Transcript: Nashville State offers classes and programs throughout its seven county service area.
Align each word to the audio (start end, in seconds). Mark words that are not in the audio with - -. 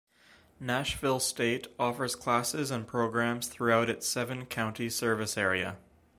Nashville 0.59 1.19
State 1.19 1.67
offers 1.77 2.15
classes 2.15 2.71
and 2.71 2.87
programs 2.87 3.47
throughout 3.49 3.87
its 3.87 4.07
seven 4.07 4.47
county 4.47 4.89
service 4.89 5.37
area. 5.37 5.77